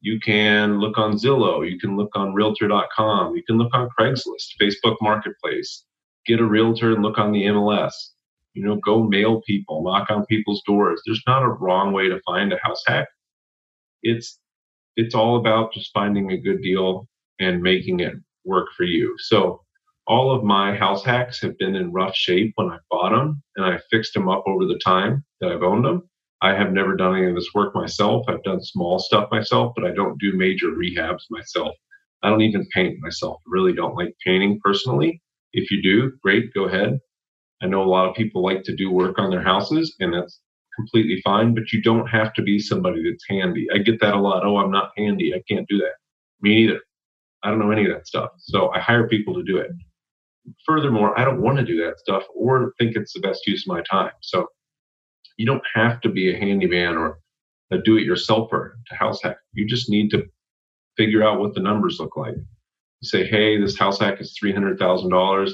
You 0.00 0.20
can 0.20 0.78
look 0.78 0.98
on 0.98 1.14
Zillow, 1.14 1.68
you 1.68 1.78
can 1.78 1.96
look 1.96 2.10
on 2.14 2.34
realtor.com, 2.34 3.34
you 3.34 3.42
can 3.42 3.56
look 3.56 3.72
on 3.72 3.88
Craigslist, 3.98 4.52
Facebook 4.60 4.96
Marketplace, 5.00 5.84
get 6.26 6.40
a 6.40 6.44
realtor 6.44 6.92
and 6.92 7.02
look 7.02 7.18
on 7.18 7.32
the 7.32 7.44
MLS. 7.44 7.92
You 8.54 8.64
know, 8.64 8.76
go 8.76 9.02
mail 9.02 9.42
people, 9.46 9.82
knock 9.84 10.10
on 10.10 10.26
people's 10.26 10.62
doors. 10.66 11.02
There's 11.06 11.22
not 11.26 11.42
a 11.42 11.48
wrong 11.48 11.92
way 11.92 12.08
to 12.08 12.20
find 12.24 12.52
a 12.52 12.58
house 12.62 12.82
hack. 12.86 13.08
It's 14.02 14.38
it's 14.96 15.14
all 15.14 15.36
about 15.38 15.72
just 15.72 15.92
finding 15.92 16.30
a 16.32 16.40
good 16.40 16.62
deal 16.62 17.08
and 17.40 17.62
making 17.62 18.00
it 18.00 18.14
work 18.44 18.68
for 18.76 18.84
you. 18.84 19.14
So 19.18 19.62
all 20.06 20.34
of 20.34 20.44
my 20.44 20.76
house 20.76 21.04
hacks 21.04 21.40
have 21.40 21.58
been 21.58 21.74
in 21.74 21.92
rough 21.92 22.14
shape 22.14 22.52
when 22.56 22.68
I 22.70 22.78
bought 22.90 23.10
them 23.10 23.42
and 23.56 23.64
I 23.66 23.78
fixed 23.90 24.14
them 24.14 24.28
up 24.28 24.44
over 24.46 24.66
the 24.66 24.80
time 24.84 25.24
that 25.40 25.50
I've 25.50 25.62
owned 25.62 25.84
them. 25.84 26.08
I 26.42 26.54
have 26.54 26.72
never 26.72 26.94
done 26.94 27.16
any 27.16 27.26
of 27.28 27.34
this 27.34 27.50
work 27.54 27.74
myself. 27.74 28.26
I've 28.28 28.42
done 28.42 28.62
small 28.62 28.98
stuff 28.98 29.30
myself, 29.30 29.72
but 29.74 29.84
I 29.84 29.92
don't 29.92 30.20
do 30.20 30.34
major 30.36 30.68
rehabs 30.68 31.22
myself. 31.30 31.74
I 32.22 32.28
don't 32.28 32.42
even 32.42 32.66
paint 32.72 32.98
myself. 33.00 33.40
I 33.46 33.50
really 33.50 33.72
don't 33.72 33.96
like 33.96 34.14
painting 34.24 34.60
personally. 34.62 35.22
If 35.54 35.70
you 35.70 35.82
do, 35.82 36.12
great, 36.22 36.52
go 36.52 36.64
ahead. 36.64 36.98
I 37.64 37.66
know 37.66 37.82
a 37.82 37.88
lot 37.88 38.08
of 38.08 38.14
people 38.14 38.42
like 38.42 38.62
to 38.64 38.76
do 38.76 38.90
work 38.90 39.18
on 39.18 39.30
their 39.30 39.42
houses, 39.42 39.96
and 39.98 40.12
that's 40.12 40.40
completely 40.76 41.20
fine, 41.24 41.54
but 41.54 41.72
you 41.72 41.80
don't 41.82 42.06
have 42.06 42.34
to 42.34 42.42
be 42.42 42.58
somebody 42.58 43.02
that's 43.02 43.24
handy. 43.28 43.66
I 43.74 43.78
get 43.78 44.00
that 44.00 44.14
a 44.14 44.20
lot. 44.20 44.44
Oh, 44.44 44.58
I'm 44.58 44.70
not 44.70 44.90
handy. 44.98 45.34
I 45.34 45.42
can't 45.48 45.66
do 45.68 45.78
that. 45.78 45.94
Me 46.42 46.66
neither. 46.66 46.80
I 47.42 47.50
don't 47.50 47.58
know 47.58 47.70
any 47.70 47.86
of 47.86 47.92
that 47.92 48.06
stuff. 48.06 48.30
So 48.38 48.70
I 48.70 48.80
hire 48.80 49.08
people 49.08 49.34
to 49.34 49.42
do 49.42 49.56
it. 49.56 49.70
Furthermore, 50.66 51.18
I 51.18 51.24
don't 51.24 51.40
want 51.40 51.58
to 51.58 51.64
do 51.64 51.82
that 51.84 51.98
stuff 51.98 52.24
or 52.34 52.74
think 52.78 52.96
it's 52.96 53.14
the 53.14 53.20
best 53.20 53.46
use 53.46 53.66
of 53.66 53.74
my 53.74 53.82
time. 53.90 54.12
So 54.20 54.46
you 55.38 55.46
don't 55.46 55.62
have 55.74 56.00
to 56.02 56.10
be 56.10 56.34
a 56.34 56.38
handyman 56.38 56.96
or 56.96 57.18
a 57.70 57.78
do 57.78 57.96
it 57.96 58.06
yourselfer 58.06 58.72
to 58.88 58.94
house 58.94 59.22
hack. 59.22 59.36
You 59.52 59.66
just 59.66 59.88
need 59.88 60.10
to 60.10 60.26
figure 60.96 61.22
out 61.22 61.40
what 61.40 61.54
the 61.54 61.60
numbers 61.60 61.98
look 61.98 62.16
like 62.16 62.36
say, 63.02 63.26
hey, 63.26 63.60
this 63.60 63.78
house 63.78 63.98
hack 63.98 64.20
is 64.20 64.38
$300,000. 64.42 65.50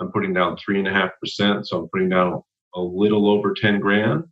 I'm 0.00 0.12
putting 0.12 0.34
down 0.34 0.56
three 0.56 0.78
and 0.78 0.88
a 0.88 0.92
half 0.92 1.10
percent. 1.20 1.66
So 1.66 1.78
I'm 1.78 1.88
putting 1.88 2.08
down 2.08 2.42
a 2.74 2.80
little 2.80 3.28
over 3.30 3.54
10 3.54 3.80
grand 3.80 4.24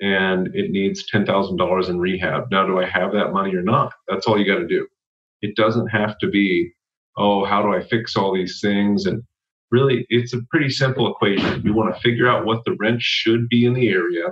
and 0.00 0.48
it 0.54 0.70
needs 0.70 1.04
$10,000 1.12 1.88
in 1.88 1.98
rehab. 1.98 2.50
Now, 2.50 2.66
do 2.66 2.78
I 2.78 2.86
have 2.86 3.12
that 3.12 3.32
money 3.32 3.54
or 3.54 3.62
not? 3.62 3.92
That's 4.08 4.26
all 4.26 4.38
you 4.38 4.46
got 4.46 4.60
to 4.60 4.66
do. 4.66 4.86
It 5.40 5.56
doesn't 5.56 5.88
have 5.88 6.18
to 6.18 6.28
be, 6.28 6.70
oh, 7.16 7.44
how 7.44 7.62
do 7.62 7.72
I 7.72 7.82
fix 7.82 8.16
all 8.16 8.34
these 8.34 8.60
things? 8.60 9.06
And 9.06 9.22
really, 9.70 10.06
it's 10.08 10.34
a 10.34 10.42
pretty 10.50 10.70
simple 10.70 11.10
equation. 11.10 11.62
You 11.64 11.72
want 11.72 11.94
to 11.94 12.00
figure 12.00 12.28
out 12.28 12.44
what 12.44 12.64
the 12.64 12.76
rent 12.78 13.02
should 13.02 13.48
be 13.48 13.64
in 13.64 13.74
the 13.74 13.88
area. 13.88 14.30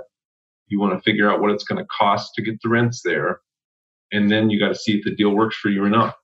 You 0.67 0.79
want 0.79 0.93
to 0.93 1.01
figure 1.09 1.29
out 1.29 1.41
what 1.41 1.51
it's 1.51 1.63
going 1.63 1.83
to 1.83 1.87
cost 1.97 2.33
to 2.35 2.41
get 2.41 2.61
the 2.61 2.69
rents 2.69 3.01
there. 3.03 3.39
And 4.11 4.31
then 4.31 4.49
you 4.49 4.59
got 4.59 4.69
to 4.69 4.75
see 4.75 4.97
if 4.97 5.03
the 5.03 5.15
deal 5.15 5.31
works 5.31 5.57
for 5.57 5.69
you 5.69 5.83
or 5.83 5.89
not 5.89 6.15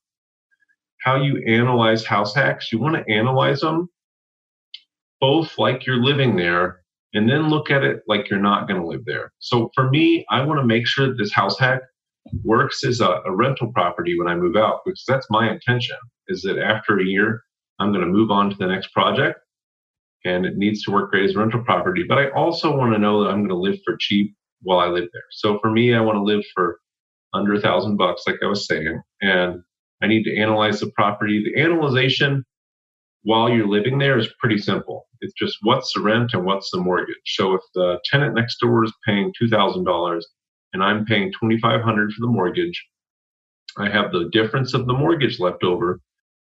how 1.03 1.21
you 1.21 1.43
analyze 1.45 2.05
house 2.05 2.33
hacks. 2.33 2.71
You 2.71 2.79
want 2.79 2.95
to 2.95 3.13
analyze 3.13 3.59
them 3.59 3.89
both 5.23 5.57
like 5.57 5.85
you're 5.85 6.03
living 6.03 6.35
there 6.35 6.81
and 7.13 7.29
then 7.29 7.47
look 7.47 7.71
at 7.71 7.81
it 7.81 8.01
like 8.09 8.29
you're 8.29 8.41
not 8.41 8.67
going 8.67 8.81
to 8.81 8.85
live 8.85 9.05
there. 9.05 9.31
So 9.39 9.71
for 9.73 9.89
me, 9.89 10.25
I 10.29 10.43
want 10.43 10.59
to 10.59 10.65
make 10.65 10.85
sure 10.85 11.07
that 11.07 11.17
this 11.17 11.31
house 11.31 11.57
hack 11.57 11.79
works 12.43 12.83
as 12.83 12.99
a, 12.99 13.21
a, 13.25 13.33
rental 13.33 13.71
property 13.71 14.19
when 14.19 14.27
I 14.27 14.35
move 14.35 14.57
out 14.57 14.81
because 14.83 15.05
that's 15.07 15.25
my 15.29 15.49
intention 15.49 15.95
is 16.27 16.41
that 16.41 16.59
after 16.59 16.99
a 16.99 17.05
year, 17.05 17.41
I'm 17.79 17.93
going 17.93 18.03
to 18.03 18.11
move 18.11 18.31
on 18.31 18.49
to 18.49 18.55
the 18.57 18.67
next 18.67 18.91
project 18.91 19.39
and 20.25 20.45
it 20.45 20.57
needs 20.57 20.83
to 20.83 20.91
work 20.91 21.11
great 21.11 21.29
as 21.29 21.37
a 21.37 21.39
rental 21.39 21.63
property. 21.63 22.03
But 22.03 22.17
I 22.17 22.29
also 22.31 22.75
want 22.75 22.91
to 22.91 22.99
know 22.99 23.23
that 23.23 23.29
I'm 23.29 23.47
going 23.47 23.47
to 23.47 23.55
live 23.55 23.79
for 23.85 23.95
cheap 23.97 24.35
while 24.61 24.79
I 24.79 24.87
live 24.87 25.07
there. 25.13 25.23
So 25.31 25.57
for 25.59 25.71
me, 25.71 25.93
I 25.93 26.01
want 26.01 26.17
to 26.17 26.23
live 26.23 26.43
for 26.53 26.79
under 27.33 27.53
a 27.53 27.61
thousand 27.61 27.95
bucks, 27.95 28.23
like 28.27 28.39
I 28.43 28.47
was 28.47 28.67
saying, 28.67 29.01
and 29.21 29.61
I 30.01 30.07
need 30.07 30.23
to 30.25 30.37
analyze 30.37 30.81
the 30.81 30.91
property. 30.91 31.41
The 31.41 31.61
analyzation 31.61 32.43
while 33.23 33.49
you're 33.49 33.67
living 33.67 33.97
there 33.97 34.17
is 34.17 34.27
pretty 34.39 34.57
simple. 34.57 35.07
It's 35.23 35.33
just 35.33 35.57
what's 35.63 35.93
the 35.93 36.01
rent 36.01 36.31
and 36.33 36.45
what's 36.45 36.69
the 36.71 36.79
mortgage. 36.79 37.15
So 37.25 37.55
if 37.55 37.61
the 37.73 37.99
tenant 38.05 38.35
next 38.35 38.57
door 38.59 38.83
is 38.83 38.93
paying 39.05 39.33
two 39.37 39.47
thousand 39.47 39.85
dollars 39.85 40.27
and 40.73 40.83
I'm 40.83 41.05
paying 41.05 41.31
twenty 41.31 41.59
five 41.59 41.81
hundred 41.81 42.11
for 42.13 42.21
the 42.21 42.31
mortgage, 42.31 42.85
I 43.77 43.89
have 43.89 44.11
the 44.11 44.29
difference 44.31 44.73
of 44.73 44.85
the 44.85 44.93
mortgage 44.93 45.39
left 45.39 45.63
over 45.63 45.99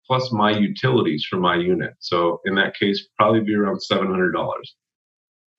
plus 0.07 0.33
my 0.33 0.50
utilities 0.50 1.25
for 1.31 1.37
my 1.37 1.55
unit. 1.55 1.93
So 2.00 2.41
in 2.45 2.57
that 2.57 2.76
case, 2.76 3.09
probably 3.17 3.41
be 3.41 3.55
around 3.55 3.81
seven 3.81 4.09
hundred 4.09 4.33
dollars. 4.33 4.75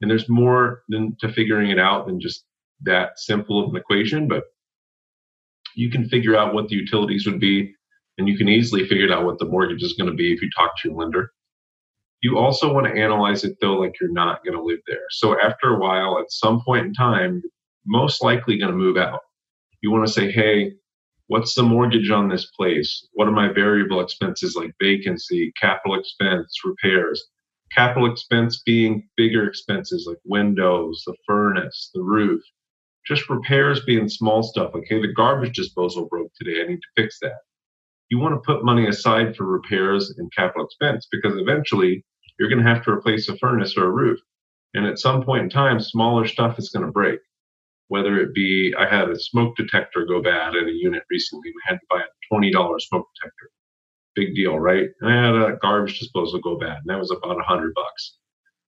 And 0.02 0.12
there's 0.12 0.28
more 0.28 0.84
than 0.90 1.16
to 1.22 1.32
figuring 1.32 1.70
it 1.70 1.80
out 1.80 2.08
than 2.08 2.20
just 2.20 2.44
that 2.82 3.18
simple 3.18 3.64
of 3.64 3.70
an 3.70 3.78
equation, 3.78 4.28
but 4.28 4.44
you 5.76 5.90
can 5.90 6.10
figure 6.10 6.36
out 6.36 6.54
what 6.54 6.68
the 6.68 6.76
utilities 6.76 7.26
would 7.26 7.40
be 7.40 7.74
and 8.18 8.28
you 8.28 8.38
can 8.38 8.50
easily 8.50 8.88
figure 8.88 9.12
out 9.12 9.26
what 9.26 9.40
the 9.40 9.46
mortgage 9.46 9.82
is 9.82 9.94
going 9.94 10.10
to 10.10 10.16
be 10.16 10.34
if 10.34 10.42
you 10.42 10.50
talk 10.56 10.72
to 10.78 10.90
your 10.90 10.98
lender. 10.98 11.32
You 12.24 12.38
also 12.38 12.74
want 12.74 12.88
to 12.88 12.94
analyze 12.94 13.44
it 13.44 13.58
though, 13.60 13.74
like 13.74 13.96
you're 14.00 14.10
not 14.10 14.46
going 14.46 14.58
to 14.58 14.64
live 14.64 14.80
there. 14.88 15.06
So 15.10 15.38
after 15.42 15.76
a 15.76 15.80
while, 15.80 16.18
at 16.20 16.32
some 16.32 16.62
point 16.64 16.86
in 16.88 16.94
time, 16.94 17.44
most 17.86 18.24
likely 18.24 18.58
going 18.58 18.72
to 18.72 18.78
move 18.78 18.96
out. 18.96 19.20
You 19.82 19.92
want 19.92 20.08
to 20.08 20.14
say, 20.14 20.32
hey, 20.32 20.72
what's 21.28 21.54
the 21.54 21.64
mortgage 21.64 22.10
on 22.12 22.30
this 22.30 22.46
place? 22.46 23.10
What 23.12 23.28
are 23.28 23.32
my 23.32 23.52
variable 23.52 24.00
expenses 24.00 24.56
like 24.56 24.72
vacancy, 24.82 25.52
capital 25.60 26.00
expense, 26.00 26.58
repairs? 26.64 27.22
Capital 27.76 28.10
expense 28.10 28.64
being 28.66 29.10
bigger 29.18 29.46
expenses 29.46 30.06
like 30.08 30.20
windows, 30.24 31.04
the 31.06 31.16
furnace, 31.28 31.92
the 31.94 32.02
roof. 32.02 32.42
Just 33.06 33.30
repairs 33.30 33.84
being 33.84 34.08
small 34.08 34.44
stuff 34.44 34.72
like, 34.74 34.86
hey, 34.88 35.02
the 35.02 35.12
garbage 35.12 35.58
disposal 35.58 36.08
broke 36.08 36.32
today. 36.40 36.64
I 36.64 36.68
need 36.68 36.78
to 36.80 37.02
fix 37.04 37.20
that 37.22 37.34
you 38.10 38.20
want 38.20 38.36
to 38.36 38.46
put 38.46 38.64
money 38.64 38.88
aside 38.88 39.36
for 39.36 39.46
repairs 39.46 40.14
and 40.20 40.32
capital 40.38 40.66
expense 40.66 41.08
because 41.12 41.34
eventually 41.36 42.06
you're 42.40 42.50
going 42.50 42.64
to 42.64 42.70
have 42.70 42.84
to 42.86 42.92
replace 42.92 43.30
a 43.30 43.38
furnace 43.38 43.76
or 43.78 43.86
a 43.86 43.92
roof. 43.92 44.20
And 44.74 44.86
at 44.86 45.00
some 45.00 45.24
point 45.24 45.44
in 45.44 45.50
time, 45.50 45.80
smaller 45.80 46.28
stuff 46.28 46.58
is 46.58 46.70
going 46.70 46.86
to 46.86 46.92
break. 46.92 47.20
Whether 47.90 48.20
it 48.20 48.34
be, 48.34 48.74
I 48.78 48.88
had 48.88 49.10
a 49.10 49.20
smoke 49.20 49.56
detector 49.56 50.06
go 50.06 50.22
bad 50.22 50.56
in 50.56 50.68
a 50.68 50.72
unit 50.72 51.04
recently. 51.10 51.50
We 51.50 51.62
had 51.66 51.76
to 51.76 51.86
buy 51.90 52.02
a 52.02 52.34
$20 52.34 52.82
smoke 52.82 53.08
detector. 53.16 53.50
Big 54.16 54.36
deal, 54.36 54.58
right? 54.60 54.88
And 55.02 55.12
I 55.12 55.26
had 55.26 55.36
a 55.36 55.58
garbage 55.62 56.00
disposal 56.00 56.40
go 56.40 56.58
bad, 56.58 56.78
and 56.78 56.88
that 56.88 57.00
was 57.00 57.12
about 57.12 57.40
a 57.40 57.44
hundred 57.44 57.74
bucks. 57.74 58.18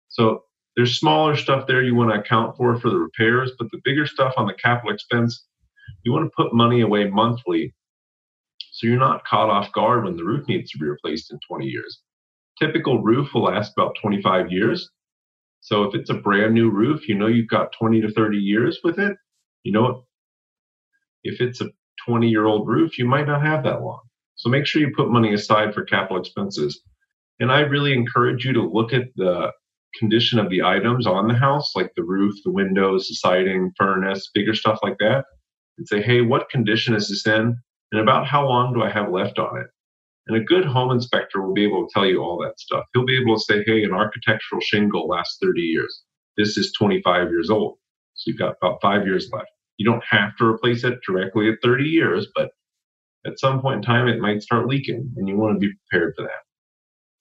So 0.10 0.44
there's 0.76 1.00
smaller 1.00 1.36
stuff 1.36 1.68
there 1.68 1.84
you 1.84 1.96
want 1.96 2.12
to 2.12 2.20
account 2.20 2.58
for 2.58 2.78
for 2.80 2.90
the 2.90 2.98
repairs, 3.00 3.52
but 3.58 3.72
the 3.72 3.82
bigger 3.84 4.06
stuff 4.06 4.34
on 4.38 4.48
the 4.48 4.54
capital 4.54 4.94
expense, 4.94 5.46
you 6.04 6.12
want 6.12 6.26
to 6.26 6.36
put 6.36 6.54
money 6.54 6.82
away 6.82 7.06
monthly 7.06 7.74
so 8.72 8.88
you're 8.88 9.00
not 9.00 9.24
caught 9.24 9.50
off 9.50 9.72
guard 9.72 10.04
when 10.04 10.18
the 10.18 10.24
roof 10.24 10.48
needs 10.50 10.70
to 10.72 10.78
be 10.78 10.86
replaced 10.86 11.32
in 11.32 11.40
20 11.48 11.66
years. 11.66 12.02
Typical 12.60 13.02
roof 13.02 13.34
will 13.34 13.44
last 13.44 13.74
about 13.78 13.96
25 14.02 14.52
years. 14.52 14.90
So 15.62 15.84
if 15.84 15.96
it's 15.96 16.10
a 16.10 16.16
brand 16.16 16.54
new 16.54 16.70
roof, 16.70 17.08
you 17.08 17.16
know 17.16 17.28
you've 17.28 17.50
got 17.50 17.74
20 17.78 18.02
to 18.02 18.12
30 18.12 18.38
years 18.38 18.80
with 18.84 19.00
it. 19.00 19.18
You 19.64 19.72
know, 19.72 20.06
if 21.24 21.42
it's 21.42 21.62
a 21.62 21.70
20 22.06 22.30
year 22.30 22.46
old 22.46 22.68
roof, 22.68 22.98
you 22.98 23.06
might 23.06 23.28
not 23.28 23.42
have 23.42 23.64
that 23.64 23.82
long. 23.82 24.02
So 24.36 24.50
make 24.50 24.66
sure 24.66 24.82
you 24.82 24.94
put 24.96 25.10
money 25.10 25.34
aside 25.34 25.74
for 25.74 25.84
capital 25.84 26.20
expenses. 26.20 26.82
And 27.40 27.52
I 27.52 27.62
really 27.62 27.94
encourage 27.94 28.46
you 28.46 28.54
to 28.54 28.62
look 28.62 28.94
at 28.94 29.08
the 29.16 29.52
condition 29.98 30.40
of 30.40 30.50
the 30.50 30.62
items 30.62 31.08
on 31.08 31.28
the 31.28 31.34
house, 31.34 31.76
like 31.76 31.92
the 31.96 32.04
roof, 32.04 32.36
the 32.44 32.52
windows, 32.52 33.08
the 33.08 33.16
siding, 33.16 33.72
furnace, 33.78 34.30
bigger 34.34 34.54
stuff 34.54 34.80
like 34.84 34.98
that, 35.00 35.26
and 35.78 35.88
say, 35.88 36.02
hey, 36.02 36.22
what 36.22 36.50
condition 36.50 36.94
is 36.94 37.10
this 37.10 37.26
in? 37.26 37.58
and 37.92 38.02
about 38.02 38.28
how 38.28 38.48
long 38.48 38.74
do 38.74 38.84
I 38.84 38.90
have 38.90 39.12
left 39.12 39.40
on 39.40 39.58
it. 39.58 39.68
And 40.28 40.38
a 40.38 40.44
good 40.44 40.66
home 40.66 40.92
inspector 40.92 41.42
will 41.42 41.54
be 41.54 41.66
able 41.66 41.86
to 41.86 41.94
tell 41.94 42.06
you 42.06 42.24
all 42.24 42.38
that 42.40 42.60
stuff. 42.60 42.86
He'll 42.94 43.06
be 43.06 43.20
able 43.20 43.36
to 43.36 43.42
say, 43.42 43.64
hey, 43.66 43.84
an 43.84 43.94
architectural 43.94 44.62
shingle 44.62 45.08
lasts 45.08 45.38
30 45.42 45.62
years. 45.62 46.02
This 46.38 46.58
is 46.58 46.74
25 46.78 47.30
years 47.30 47.50
old. 47.50 47.78
So 48.16 48.32
you've 48.32 48.40
got 48.40 48.56
about 48.62 48.80
five 48.82 49.06
years 49.06 49.30
left. 49.32 49.50
You 49.78 49.86
don't 49.86 50.04
have 50.10 50.36
to 50.38 50.46
replace 50.46 50.84
it 50.84 51.00
directly 51.06 51.50
at 51.50 51.60
30 51.62 51.84
years, 51.84 52.28
but 52.36 52.50
at 53.26 53.40
some 53.40 53.62
point 53.62 53.78
in 53.78 53.82
time, 53.82 54.08
it 54.08 54.20
might 54.20 54.42
start 54.42 54.68
leaking, 54.68 55.12
and 55.18 55.28
you 55.28 55.36
want 55.36 55.56
to 55.56 55.60
be 55.60 55.74
prepared 55.90 56.14
for 56.16 56.24
that. 56.24 56.46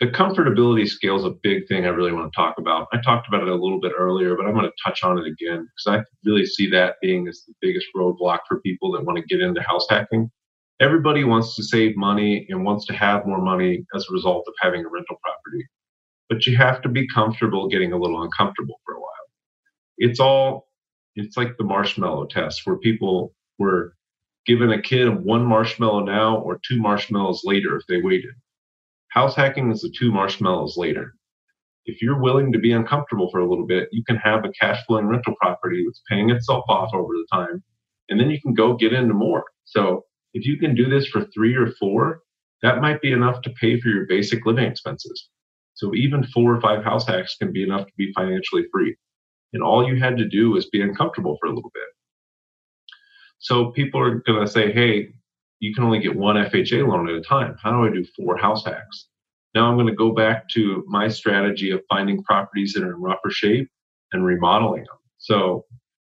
The 0.00 0.06
comfortability 0.06 0.86
scale 0.88 1.16
is 1.16 1.24
a 1.24 1.34
big 1.42 1.66
thing 1.68 1.84
I 1.84 1.90
really 1.90 2.12
want 2.12 2.32
to 2.32 2.36
talk 2.36 2.56
about. 2.58 2.88
I 2.92 3.00
talked 3.00 3.28
about 3.28 3.42
it 3.42 3.48
a 3.48 3.54
little 3.54 3.80
bit 3.80 3.92
earlier, 3.96 4.36
but 4.36 4.44
I'm 4.44 4.54
going 4.54 4.66
to 4.66 4.72
touch 4.84 5.02
on 5.02 5.18
it 5.18 5.26
again 5.26 5.66
because 5.66 6.00
I 6.00 6.04
really 6.24 6.46
see 6.46 6.68
that 6.70 6.96
being 7.00 7.26
as 7.28 7.42
the 7.46 7.54
biggest 7.60 7.86
roadblock 7.96 8.40
for 8.48 8.60
people 8.60 8.92
that 8.92 9.04
want 9.04 9.18
to 9.18 9.24
get 9.24 9.40
into 9.40 9.62
house 9.62 9.86
hacking 9.88 10.30
everybody 10.80 11.24
wants 11.24 11.56
to 11.56 11.62
save 11.62 11.96
money 11.96 12.46
and 12.48 12.64
wants 12.64 12.86
to 12.86 12.92
have 12.94 13.26
more 13.26 13.40
money 13.40 13.84
as 13.94 14.06
a 14.08 14.12
result 14.12 14.44
of 14.46 14.54
having 14.60 14.84
a 14.84 14.88
rental 14.88 15.16
property. 15.22 15.64
But 16.28 16.46
you 16.46 16.56
have 16.56 16.82
to 16.82 16.88
be 16.88 17.06
comfortable 17.08 17.68
getting 17.68 17.92
a 17.92 17.98
little 17.98 18.22
uncomfortable 18.22 18.80
for 18.84 18.94
a 18.94 19.00
while. 19.00 19.10
It's 19.98 20.20
all, 20.20 20.68
it's 21.14 21.36
like 21.36 21.56
the 21.56 21.64
marshmallow 21.64 22.26
test 22.26 22.62
where 22.64 22.78
people 22.78 23.34
were 23.58 23.94
given 24.46 24.72
a 24.72 24.82
kid 24.82 25.24
one 25.24 25.44
marshmallow 25.44 26.00
now 26.00 26.38
or 26.38 26.60
two 26.66 26.80
marshmallows 26.80 27.42
later 27.44 27.76
if 27.76 27.82
they 27.88 28.00
waited. 28.00 28.34
House 29.08 29.36
hacking 29.36 29.70
is 29.70 29.82
the 29.82 29.94
two 29.96 30.10
marshmallows 30.10 30.76
later. 30.76 31.14
If 31.86 32.02
you're 32.02 32.20
willing 32.20 32.50
to 32.52 32.58
be 32.58 32.72
uncomfortable 32.72 33.30
for 33.30 33.40
a 33.40 33.48
little 33.48 33.66
bit, 33.66 33.88
you 33.92 34.02
can 34.04 34.16
have 34.16 34.44
a 34.44 34.52
cash 34.58 34.84
flowing 34.86 35.06
rental 35.06 35.34
property 35.40 35.84
that's 35.86 36.02
paying 36.10 36.30
itself 36.30 36.64
off 36.68 36.90
over 36.94 37.12
the 37.12 37.26
time, 37.30 37.62
and 38.08 38.18
then 38.18 38.30
you 38.30 38.40
can 38.40 38.54
go 38.54 38.74
get 38.74 38.92
into 38.92 39.14
more. 39.14 39.44
So 39.66 40.04
if 40.34 40.44
you 40.44 40.58
can 40.58 40.74
do 40.74 40.88
this 40.88 41.06
for 41.06 41.24
three 41.26 41.54
or 41.54 41.70
four, 41.80 42.20
that 42.62 42.80
might 42.80 43.00
be 43.00 43.12
enough 43.12 43.40
to 43.42 43.50
pay 43.50 43.80
for 43.80 43.88
your 43.88 44.06
basic 44.06 44.44
living 44.44 44.64
expenses. 44.64 45.28
So 45.74 45.94
even 45.94 46.24
four 46.24 46.54
or 46.54 46.60
five 46.60 46.84
house 46.84 47.06
hacks 47.06 47.36
can 47.36 47.52
be 47.52 47.62
enough 47.62 47.86
to 47.86 47.92
be 47.96 48.12
financially 48.12 48.64
free. 48.72 48.96
And 49.52 49.62
all 49.62 49.86
you 49.86 49.98
had 49.98 50.16
to 50.18 50.28
do 50.28 50.50
was 50.50 50.66
be 50.66 50.82
uncomfortable 50.82 51.36
for 51.40 51.46
a 51.46 51.54
little 51.54 51.70
bit. 51.72 51.84
So 53.38 53.70
people 53.70 54.00
are 54.00 54.20
going 54.26 54.44
to 54.44 54.50
say, 54.50 54.72
hey, 54.72 55.10
you 55.60 55.74
can 55.74 55.84
only 55.84 56.00
get 56.00 56.16
one 56.16 56.36
FHA 56.36 56.86
loan 56.88 57.08
at 57.08 57.14
a 57.14 57.20
time. 57.20 57.56
How 57.62 57.70
do 57.70 57.86
I 57.86 57.92
do 57.92 58.04
four 58.16 58.36
house 58.36 58.64
hacks? 58.64 59.06
Now 59.54 59.68
I'm 59.68 59.76
going 59.76 59.86
to 59.86 59.94
go 59.94 60.12
back 60.12 60.48
to 60.50 60.84
my 60.88 61.08
strategy 61.08 61.70
of 61.70 61.82
finding 61.88 62.22
properties 62.24 62.72
that 62.72 62.82
are 62.82 62.94
in 62.94 63.00
rougher 63.00 63.30
shape 63.30 63.68
and 64.12 64.24
remodeling 64.24 64.84
them. 64.84 64.98
So 65.18 65.64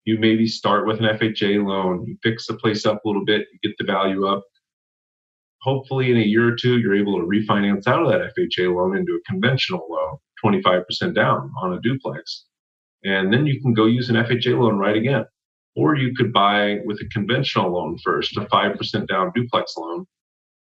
you 0.06 0.18
maybe 0.20 0.48
start 0.48 0.88
with 0.88 1.00
an 1.00 1.18
FHA 1.18 1.66
loan, 1.66 2.06
you 2.08 2.18
fix 2.24 2.48
the 2.48 2.56
place 2.56 2.86
up 2.86 3.04
a 3.04 3.08
little 3.08 3.26
bit, 3.26 3.48
you 3.52 3.60
get 3.70 3.78
the 3.78 3.86
value 3.86 4.26
up. 4.26 4.44
Hopefully, 5.62 6.10
in 6.10 6.18
a 6.18 6.22
year 6.22 6.48
or 6.48 6.56
two, 6.56 6.80
you're 6.80 6.96
able 6.96 7.20
to 7.20 7.26
refinance 7.26 7.88
out 7.88 8.04
of 8.04 8.10
that 8.10 8.32
FHA 8.36 8.76
loan 8.76 8.98
into 8.98 9.14
a 9.14 9.32
conventional 9.32 9.86
loan, 9.90 10.18
25% 10.44 11.14
down 11.14 11.52
on 11.62 11.74
a 11.74 11.82
duplex. 11.82 12.46
And 13.04 13.32
then 13.32 13.46
you 13.46 13.62
can 13.62 13.74
go 13.74 13.86
use 13.86 14.10
an 14.10 14.16
FHA 14.16 14.60
loan 14.60 14.78
right 14.78 14.98
again. 14.98 15.26
Or 15.76 15.96
you 15.96 16.14
could 16.16 16.34
buy 16.34 16.80
with 16.84 17.00
a 17.00 17.08
conventional 17.14 17.72
loan 17.72 17.98
first, 18.04 18.36
a 18.38 18.42
5% 18.42 19.08
down 19.08 19.32
duplex 19.36 19.76
loan, 19.78 20.06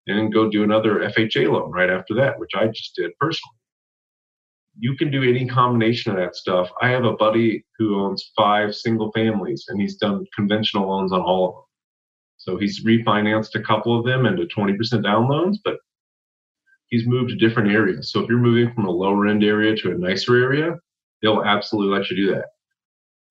and 0.07 0.33
go 0.33 0.49
do 0.49 0.63
another 0.63 0.99
FHA 0.99 1.51
loan 1.51 1.71
right 1.71 1.89
after 1.89 2.15
that, 2.15 2.39
which 2.39 2.51
I 2.55 2.67
just 2.67 2.95
did 2.95 3.11
personally 3.19 3.55
you 4.77 4.95
can 4.95 5.09
do 5.09 5.23
any 5.23 5.47
combination 5.47 6.11
of 6.11 6.17
that 6.17 6.35
stuff. 6.35 6.69
I 6.81 6.89
have 6.89 7.05
a 7.05 7.13
buddy 7.13 7.65
who 7.77 7.99
owns 7.99 8.31
five 8.35 8.75
single 8.75 9.11
families 9.11 9.65
and 9.67 9.79
he's 9.79 9.95
done 9.95 10.25
conventional 10.35 10.89
loans 10.89 11.11
on 11.11 11.21
all 11.21 11.47
of 11.47 11.53
them. 11.55 11.63
So 12.37 12.57
he's 12.57 12.83
refinanced 12.85 13.55
a 13.55 13.63
couple 13.63 13.97
of 13.97 14.05
them 14.05 14.25
into 14.25 14.45
20% 14.45 15.03
down 15.03 15.29
loans, 15.29 15.59
but 15.63 15.77
he's 16.87 17.07
moved 17.07 17.29
to 17.29 17.35
different 17.35 17.71
areas. 17.71 18.11
So 18.11 18.19
if 18.19 18.29
you're 18.29 18.37
moving 18.37 18.73
from 18.73 18.85
a 18.85 18.91
lower 18.91 19.27
end 19.27 19.43
area 19.43 19.75
to 19.77 19.91
a 19.91 19.97
nicer 19.97 20.35
area, 20.35 20.75
they'll 21.21 21.43
absolutely 21.43 21.97
let 21.97 22.09
you 22.09 22.17
do 22.17 22.35
that. 22.35 22.45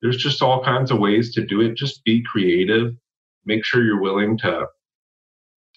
There's 0.03 0.17
just 0.17 0.43
all 0.43 0.65
kinds 0.65 0.91
of 0.91 0.99
ways 0.99 1.33
to 1.35 1.47
do 1.47 1.61
it. 1.61 1.77
Just 1.77 2.05
be 2.05 2.23
creative. 2.31 2.93
Make 3.47 3.65
sure 3.65 3.85
you're 3.85 4.01
willing 4.01 4.37
to 4.39 4.67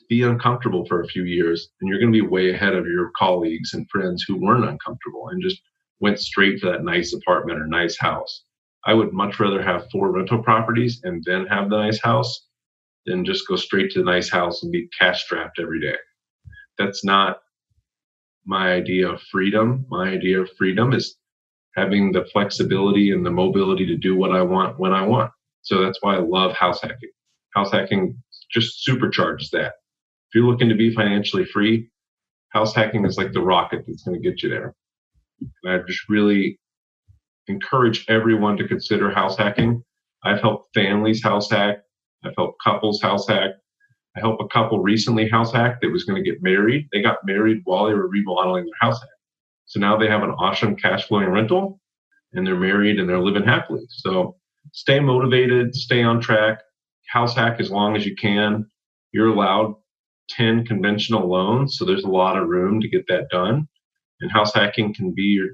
be 0.09 0.23
uncomfortable 0.23 0.85
for 0.85 1.01
a 1.01 1.07
few 1.07 1.23
years 1.23 1.69
and 1.81 1.89
you're 1.89 1.99
going 1.99 2.13
to 2.13 2.21
be 2.21 2.27
way 2.27 2.51
ahead 2.51 2.75
of 2.75 2.85
your 2.87 3.11
colleagues 3.17 3.73
and 3.73 3.89
friends 3.89 4.23
who 4.27 4.37
weren't 4.37 4.69
uncomfortable 4.69 5.29
and 5.29 5.41
just 5.41 5.61
went 5.99 6.19
straight 6.19 6.59
for 6.59 6.71
that 6.71 6.83
nice 6.83 7.13
apartment 7.13 7.59
or 7.59 7.67
nice 7.67 7.97
house. 7.99 8.43
I 8.85 8.93
would 8.93 9.13
much 9.13 9.39
rather 9.39 9.61
have 9.61 9.89
four 9.91 10.11
rental 10.11 10.43
properties 10.43 11.01
and 11.03 11.23
then 11.25 11.45
have 11.47 11.69
the 11.69 11.77
nice 11.77 12.01
house 12.01 12.47
than 13.05 13.25
just 13.25 13.47
go 13.47 13.55
straight 13.55 13.91
to 13.91 13.99
the 13.99 14.05
nice 14.05 14.29
house 14.29 14.63
and 14.63 14.71
be 14.71 14.89
cash 14.97 15.23
strapped 15.25 15.59
every 15.59 15.81
day. 15.81 15.97
that's 16.77 17.03
not 17.03 17.39
my 18.45 18.71
idea 18.73 19.09
of 19.09 19.21
freedom. 19.21 19.85
My 19.89 20.09
idea 20.09 20.41
of 20.41 20.49
freedom 20.57 20.93
is 20.93 21.17
having 21.75 22.11
the 22.11 22.25
flexibility 22.31 23.11
and 23.11 23.25
the 23.25 23.31
mobility 23.31 23.85
to 23.85 23.97
do 23.97 24.15
what 24.15 24.31
I 24.31 24.41
want 24.41 24.79
when 24.79 24.93
I 24.93 25.05
want. 25.05 25.31
So 25.63 25.81
that's 25.83 25.99
why 26.01 26.15
I 26.15 26.19
love 26.19 26.53
house 26.53 26.81
hacking. 26.81 27.11
House 27.53 27.71
hacking 27.71 28.21
just 28.51 28.87
supercharges 28.87 29.49
that. 29.51 29.73
You're 30.37 30.45
looking 30.45 30.69
to 30.69 30.75
be 30.75 30.93
financially 30.93 31.45
free, 31.45 31.89
house 32.49 32.75
hacking 32.75 33.05
is 33.07 33.17
like 33.17 33.33
the 33.33 33.41
rocket 33.41 33.85
that's 33.87 34.03
going 34.03 34.21
to 34.21 34.29
get 34.29 34.43
you 34.43 34.49
there. 34.49 34.75
And 35.63 35.73
I 35.73 35.79
just 35.87 36.07
really 36.09 36.59
encourage 37.47 38.05
everyone 38.07 38.55
to 38.57 38.67
consider 38.67 39.09
house 39.09 39.35
hacking. 39.35 39.83
I've 40.23 40.39
helped 40.39 40.75
families 40.75 41.23
house 41.23 41.49
hack. 41.49 41.77
I've 42.23 42.35
helped 42.37 42.61
couples 42.63 43.01
house 43.01 43.27
hack. 43.27 43.49
I 44.15 44.19
helped 44.19 44.43
a 44.43 44.47
couple 44.49 44.79
recently 44.79 45.27
house 45.27 45.51
hack 45.51 45.81
that 45.81 45.89
was 45.91 46.03
going 46.03 46.23
to 46.23 46.31
get 46.31 46.43
married. 46.43 46.87
They 46.93 47.01
got 47.01 47.17
married 47.25 47.61
while 47.63 47.87
they 47.87 47.95
were 47.95 48.07
remodeling 48.07 48.65
their 48.65 48.73
house 48.79 48.99
hack. 48.99 49.09
So 49.65 49.79
now 49.79 49.97
they 49.97 50.07
have 50.07 50.21
an 50.21 50.35
awesome 50.37 50.75
cash 50.75 51.07
flowing 51.07 51.29
rental 51.29 51.79
and 52.33 52.45
they're 52.45 52.55
married 52.55 52.99
and 52.99 53.09
they're 53.09 53.17
living 53.17 53.43
happily. 53.43 53.85
So 53.89 54.35
stay 54.71 54.99
motivated, 54.99 55.73
stay 55.73 56.03
on 56.03 56.21
track, 56.21 56.59
house 57.09 57.33
hack 57.33 57.59
as 57.59 57.71
long 57.71 57.95
as 57.95 58.05
you 58.05 58.15
can. 58.15 58.69
You're 59.11 59.29
allowed 59.29 59.77
10 60.29 60.65
conventional 60.65 61.29
loans, 61.29 61.77
so 61.77 61.85
there's 61.85 62.03
a 62.03 62.09
lot 62.09 62.37
of 62.37 62.47
room 62.47 62.81
to 62.81 62.87
get 62.89 63.07
that 63.07 63.29
done. 63.29 63.67
And 64.19 64.31
house 64.31 64.53
hacking 64.53 64.93
can 64.93 65.13
be 65.13 65.23
your 65.23 65.49